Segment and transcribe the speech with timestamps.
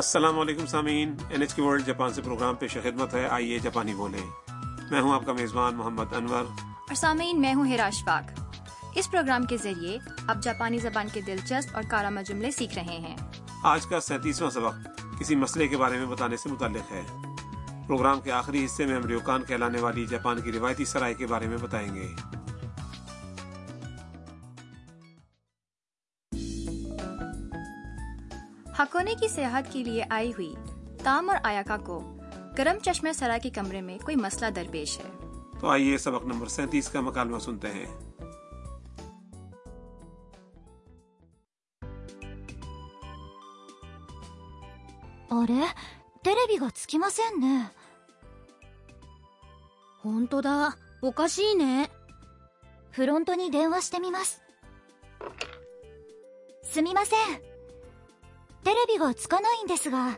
[0.00, 3.94] السلام علیکم سامعین N H K world Japan سے پروگرام پیش خدمت ہے۔ آئیے جاپانی
[3.94, 4.54] بولیں۔
[4.90, 8.40] میں ہوں آپ کا میزبان محمد انور۔ اور سامعین میں ہوں ہراش پاک
[8.94, 13.16] اس پروگرام کے ذریعے آپ جاپانی زبان کے دلچسپ اور کارآمد جملے سیکھ رہے ہیں۔
[13.64, 14.88] آج کا سینتیسواں سبق
[15.20, 17.02] کسی مسئلے کے بارے میں بتانے سے متعلق ہے۔
[17.86, 21.46] پروگرام کے آخری حصے میں ہم ریوکان کہلانے والی جاپان کی روایتی سرائے کے بارے
[21.46, 22.14] میں بتائیں گے۔
[28.78, 30.54] ہاکونے کی سیاحت کے لیے آئی ہوئی
[31.02, 31.98] تام اور آیاکا کو
[32.58, 35.10] گرم چشمہ سرا کے کمرے میں کوئی مسئلہ درپیش ہے۔
[35.60, 37.86] تو آئیے سبق نمبر سینتیس کا مکالمہ سنتے ہیں۔
[45.30, 45.64] ارے
[46.24, 47.56] تیرے بھی گچ کی مسین نے
[50.04, 50.68] ہوں تو دا
[51.02, 51.84] اوکاشی نے۔
[52.96, 54.36] فرونٹو نی دین واسطے می مس
[56.74, 57.49] سمی مسین
[58.63, 60.17] テレビがつかないんですが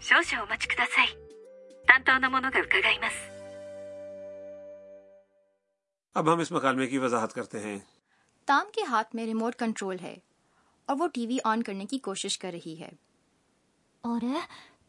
[0.00, 1.16] 少々お待ちください
[1.86, 3.16] 担当の者が伺います
[6.16, 7.78] اب ہم اس مکالمے کی وضاحت کرتے ہیں
[8.48, 10.14] تام کے ہاتھ میں ریموٹ کنٹرول ہے
[10.88, 12.90] اور وہ ٹی وی آن کرنے کی کوشش کر رہی ہے
[14.04, 14.28] あれ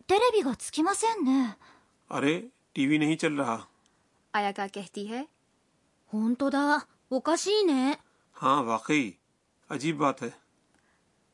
[0.10, 1.58] テレビがつきませんね
[2.12, 2.40] ارے
[2.76, 3.58] ٹی وی نہیں چل رہا
[4.34, 5.24] آیاکا کہتی ہے
[6.12, 7.98] 本当だおかしいね
[8.36, 9.12] ہاں واقعی
[9.70, 10.30] عجیب بات ہے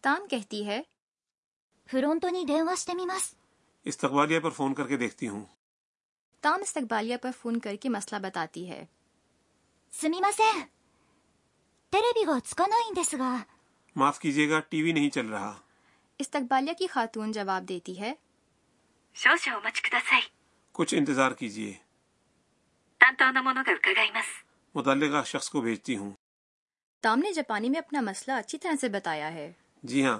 [0.03, 0.81] تام کہتی ہے
[1.89, 3.37] フロントに電話してみます
[3.85, 5.43] استقبالیہ پر فون کر کے دیکھتی ہوں
[6.43, 8.87] تام استقبالیہ پر فون کر کے مسئلہ بتاتی ہے
[9.93, 10.69] すみません
[11.93, 13.45] テレビがつかないんですが
[13.95, 15.53] معاف کیجیے گا ٹی وی نہیں چل رہا
[16.19, 18.13] استقبالیہ کی خاتون جواب دیتی ہے
[19.15, 20.31] 少々お待ちください
[20.75, 21.73] کچھ انتظار کیجیے
[23.01, 24.43] 担当の者が伺います
[24.75, 26.11] متعلقہ شخص کو بھیجتی ہوں
[27.03, 29.51] تام نے جاپانی میں اپنا مسئلہ اچھی طرح سے بتایا ہے
[29.83, 30.19] جی ہاں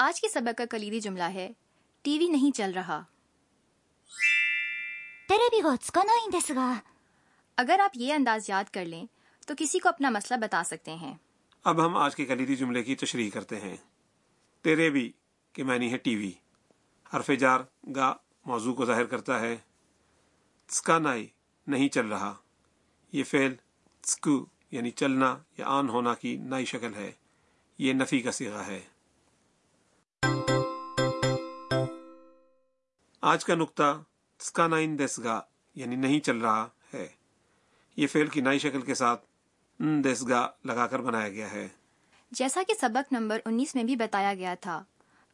[0.00, 1.52] آج کے سبق کا کلیدی جملہ ہے
[2.02, 3.02] ٹی وی نہیں چل رہا۔
[7.56, 9.06] اگر آپ یہ انداز یاد کر لیں
[9.46, 11.14] تو کسی کو اپنا مسئلہ بتا سکتے ہیں۔
[11.64, 13.76] اب ہم آج کے کلیدی جملے کی تشریح کرتے ہیں۔
[14.62, 15.12] تیرے بھی
[15.52, 16.32] کہ میں نہیں ہے ٹی وی۔
[17.14, 17.60] حرف جار
[17.96, 19.56] گا موضوع کو ظاہر کرتا ہے۔
[20.66, 21.26] تسکانائی
[21.66, 22.34] نہیں چل رہا۔
[23.12, 23.54] یہ فعل
[24.00, 27.12] تسکو یعنی چلنا یا آن ہونا کی نئی شکل ہے۔
[27.78, 28.80] یہ نفی کا سیغہ ہے۔
[33.20, 34.02] آج کا نقطہ
[34.36, 35.40] تسکا نائن دسگا
[35.74, 37.08] یعنی نہیں چل رہا ہے۔
[37.96, 39.24] یہ فعل کی نئی شکل کے ساتھ
[39.78, 41.68] ان دسگا لگا کر بنایا گیا ہے۔
[42.30, 44.84] جیسا کہ سبق نمبر انیس میں بھی بتایا گیا تھا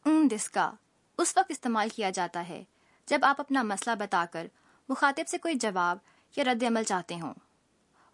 [0.05, 0.71] ان دس کا
[1.17, 2.63] اس وقت استعمال کیا جاتا ہے
[3.07, 4.47] جب آپ اپنا مسئلہ بتا کر
[4.89, 5.97] مخاطب سے کوئی جواب
[6.37, 7.33] یا رد عمل چاہتے ہوں۔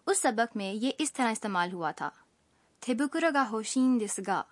[0.06, 2.10] اس سبق میں یہ اس طرح استعمال ہوا تھا۔
[2.80, 4.42] تھبکرگا ہوشین دسگا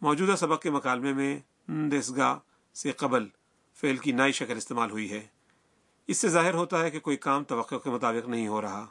[0.00, 1.38] موجودہ سبق کے مکالمے میں
[1.68, 2.38] ان دسگا
[2.74, 3.26] سے قبل
[3.80, 5.26] فعل کی نئی شکل استعمال ہوئی ہے۔
[6.06, 8.86] اس سے ظاہر ہوتا ہے کہ کوئی کام توقع کے مطابق نہیں ہو رہا۔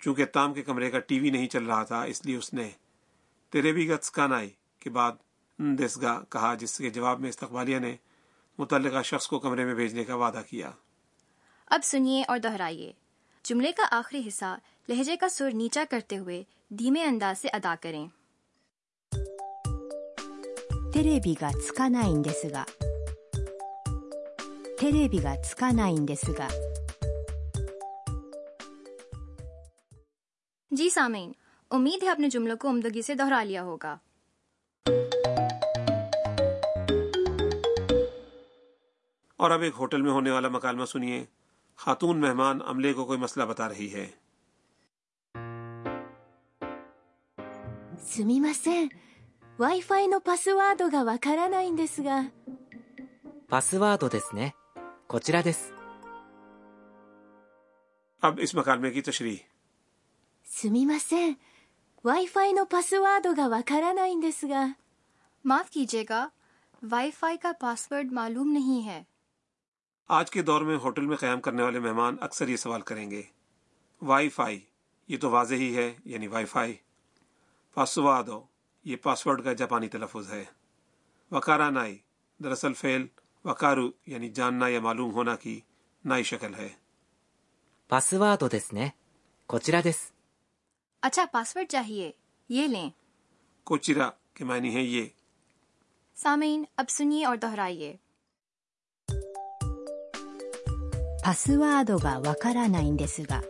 [0.00, 2.70] چونکہ تام کے کمرے کا ٹی وی نہیں چل رہا تھا، اس لیے اس نے
[3.50, 5.12] تیرے گتس کانائی کے بعد
[5.58, 7.96] دسگا کہا، جس کے جواب میں استقبالیہ نے
[8.58, 10.70] متعلقہ شخص کو کمرے میں بھیجنے کا وعدہ کیا۔
[11.66, 12.92] اب سنیے اور دہرائیے۔
[13.44, 18.08] جملے کا آخری حصہ لہجے کا سر نیچا کرتے ہوئے دھیمے انداز سے ادا کریں۔
[20.94, 21.80] تیرے بھی گتس
[22.26, 22.64] دسگا
[24.79, 26.47] テレビがつかないんですが
[30.71, 31.31] جی سامعین
[31.71, 33.95] امید ہے اپنے جملوں کو عمدگی سے دہرا لیا ہوگا
[39.39, 41.23] اور اب ایک ہوٹل میں ہونے والا مکالمہ سنیے
[41.79, 44.07] خاتون مہمان عملے کو کوئی مسئلہ بتا رہی ہے
[47.97, 48.89] すみません
[49.57, 52.25] w i f i のパスワードがわからないんですが
[53.49, 54.55] パスワードですね
[55.07, 55.73] こちらです
[58.23, 59.37] اب اس مکالمے کی تشریح
[60.45, 61.37] すみません
[62.03, 64.75] w i f i のパスワードがわからないんですが
[65.45, 66.27] معاف کیجیے گا
[66.81, 69.01] وائی فائی کا پاسورڈ معلوم نہیں ہے
[70.09, 73.21] آج کے دور میں ہوٹل میں قیام کرنے والے مہمان اکثر یہ سوال کریں گے
[74.01, 74.59] وائی فائی
[75.09, 76.75] یہ تو واضح ہی ہے یعنی وائی فائی
[77.77, 78.41] پاسوادو
[78.85, 80.43] یہ پاسورڈ کا جاپانی تلفظ ہے
[81.31, 81.97] وکارا نائی
[82.39, 83.05] دراصل فعل
[83.44, 85.60] وکارو یعنی جاننا یا معلوم ہونا کی
[86.04, 86.68] نئی شکل ہے۔
[87.88, 90.12] پاسورڈ ورڈ دیس
[91.02, 92.12] اچھا پاسورڈ چاہیے۔
[92.48, 92.90] یہ لیں۔
[93.64, 95.06] کوچرا کے معنی ہے یہ۔
[96.14, 97.96] سامعین اب سنیے اور دہرائیے۔
[101.24, 103.40] پاسورڈ کا وکارا نہیں دس گا۔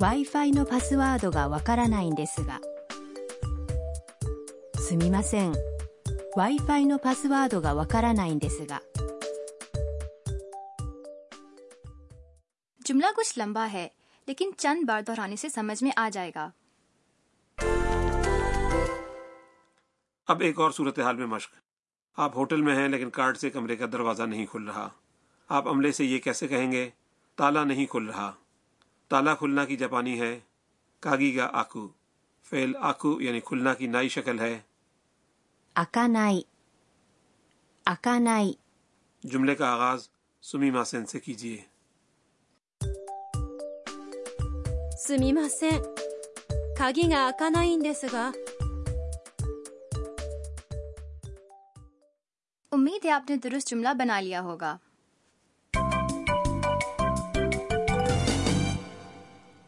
[0.00, 2.60] Wifi know password パスワードがわからないんですが w i f i のパスワードがわ
[4.00, 5.71] からないんですがすみません
[6.37, 8.81] Wi-Fi のパスワードがわからないんですが
[12.81, 13.87] جملہ کچھ لمبا ہے
[14.27, 16.49] لیکن چند بار دہرانے سے سمجھ میں آ جائے گا
[20.27, 21.55] اب ایک اور صورتحال میں مشق
[22.17, 24.87] آپ ہوٹل میں ہیں لیکن کارڈ سے کمرے کا دروازہ نہیں کھل رہا
[25.49, 26.89] آپ عملے سے یہ کیسے کہیں گے
[27.37, 28.31] تالا نہیں کھل رہا
[29.11, 30.39] تالا کھلنا کی جاپانی ہے
[31.03, 31.87] کاگی گا آکو
[32.45, 34.57] فعل آکو یعنی کھلنا کی نائی شکل ہے
[35.75, 36.47] 開かない
[37.85, 38.57] 開かない
[39.23, 40.07] جملے کا آغاز
[40.43, 41.57] سمی ماسن سے کیجیے
[44.99, 45.81] すみません
[46.77, 48.33] 鍵が開かないんですが
[52.71, 54.75] امید ہے آپ نے درست جملہ بنا لیا ہوگا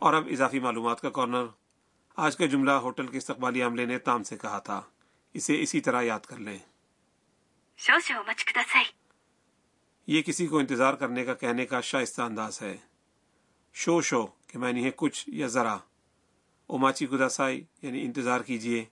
[0.01, 1.45] اور اب اضافی معلومات کا کارنر
[2.17, 4.81] آج کا جملہ ہوٹل کے استقبالی عملے نے تام سے کہا تھا
[5.34, 6.58] اسے اسی طرح یاد کر لیں۔
[10.06, 12.76] یہ کسی کو انتظار کرنے کا کہنے کا شائستہ انداز ہے۔
[13.72, 15.76] شو شو کہ میں نے کچھ یا ذرا۔
[16.68, 18.84] اماچی خدا سائی یعنی انتظار کیجیے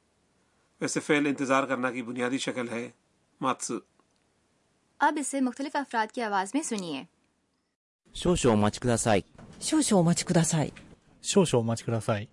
[0.80, 2.90] ویسے فعل انتظار کرنا کی بنیادی شکل ہے
[3.40, 3.70] ماتس
[4.98, 7.02] اب اسے مختلف افراد کی آواز میں سنیے۔
[8.14, 9.20] شو شو مچ کداسائی
[9.60, 10.70] شو شو مچ کداسائی
[11.22, 12.26] شو شو مچ کداسائی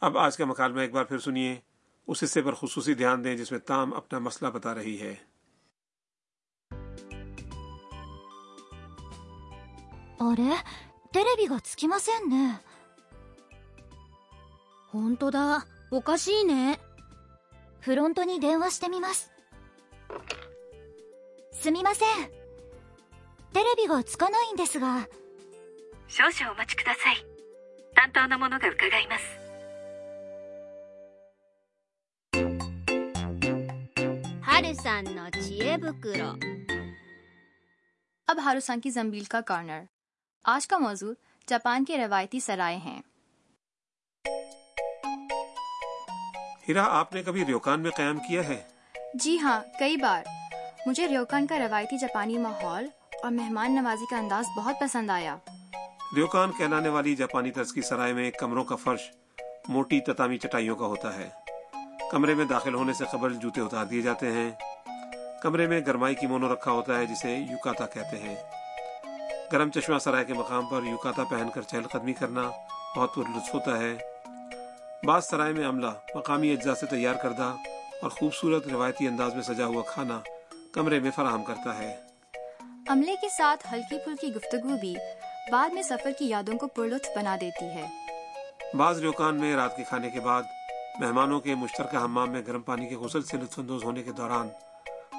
[0.00, 1.60] اب آج کے مکالمہ ایک بار پھر سنیے۔
[2.07, 5.15] اس حصے پر خصوصی دھیان دیں جس میں تام اپنا مسئلہ بتا رہی ہے
[10.19, 10.43] あれ
[11.11, 12.59] テレビがつきませんね
[14.91, 16.79] 本当だおかしいね
[17.79, 19.31] フロントに電話してみます
[21.53, 22.07] すみません
[23.53, 25.07] テレビがつかないんですが
[26.07, 27.25] 少々お待ちください
[27.95, 29.42] 担当の者が伺います
[34.73, 36.33] さんの知恵袋
[38.27, 39.83] اب ہاروسان کی زمبیل کا کارنر
[40.45, 41.11] آج کا موضوع
[41.47, 42.99] جاپان کے روایتی سرائے ہیں
[46.67, 48.61] ہیرا آپ نے کبھی ریوکان میں قیام کیا ہے
[49.15, 50.23] جی ہاں کئی بار
[50.87, 55.35] مجھے ریوکان کا روایتی جاپانی ماحول اور مہمان نوازی کا انداز بہت پسند آیا
[56.15, 59.09] ریوکان کہلانے والی جاپانی طرز کی سرائے میں کمروں کا فرش
[59.69, 61.29] موٹی تتامی چٹائیوں کا ہوتا ہے
[62.14, 64.50] کمرے میں داخل ہونے سے قبل جوتے اتار دیے جاتے ہیں۔
[65.42, 68.36] کمرے میں گرمائی کی مونو رکھا ہوتا ہے جسے یوکاتا کہتے ہیں۔
[69.52, 72.50] گرم چشمہ سرائے کے مقام پر یوکاتا پہن کر چہل قدمی کرنا
[72.96, 73.96] بہت پر لطف ہوتا ہے۔
[75.04, 77.54] بعض سرائے میں عملہ مقامی اجزاء سے تیار کردہ
[78.02, 80.20] اور خوبصورت روایتی انداز میں سجا ہوا کھانا
[80.72, 81.96] کمرے میں فراہم کرتا ہے۔
[82.88, 84.96] عملے کے ساتھ ہلکی پھلکی گفتگو بھی
[85.52, 87.86] بعد میں سفر کی یادوں کو پرلطف بنا دیتی ہے۔
[88.74, 90.42] بعض ریوکان میں رات کے کھانے کے بعد
[91.00, 94.48] مہمانوں کے مشترکہ حمام میں گرم پانی کے غسل سے لطف اندوز ہونے کے دوران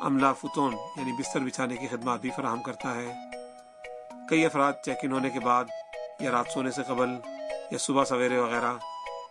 [0.01, 3.13] عملہ فتون یعنی بستر بچھانے کی خدمات بھی فراہم کرتا ہے۔
[4.29, 5.65] کئی افراد چیک ان ہونے کے بعد
[6.19, 7.09] یا رات سونے سے قبل
[7.71, 8.73] یا صبح سویرے وغیرہ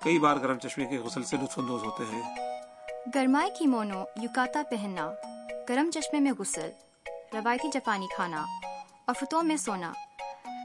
[0.04, 2.36] کئی بار گرم چشمے کے غسل سے لطف اندوز ہوتے ہیں۔
[3.14, 5.10] گرمائے کی مونو یوکاتا پہننا،
[5.68, 6.70] گرم چشمے میں غسل،
[7.34, 8.44] روایتی جاپانی کھانا
[9.06, 9.92] اور فتوں میں سونا۔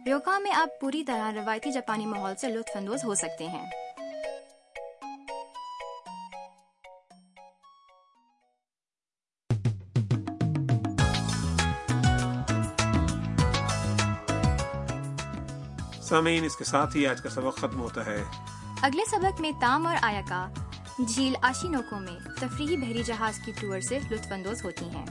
[0.05, 3.69] ریوکا میں آپ پوری طرح روایتی جاپانی ماحول سے لطف اندوز ہو سکتے ہیں۔
[16.09, 18.23] سامعین، اس کے ساتھ ہی آج کا سبق ختم ہوتا ہے۔
[18.81, 20.47] اگلے سبق میں تام اور آیا کا
[21.07, 25.05] جھیل آشینوکوں میں تفریحی بحری جہاز کی ٹور سے لطف اندوز ہوتی ہیں۔